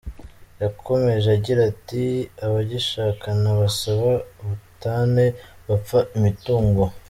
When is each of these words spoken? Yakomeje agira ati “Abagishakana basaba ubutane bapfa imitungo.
Yakomeje 0.63 1.27
agira 1.37 1.61
ati 1.71 2.03
“Abagishakana 2.45 3.49
basaba 3.59 4.11
ubutane 4.41 5.25
bapfa 5.67 5.99
imitungo. 6.17 6.83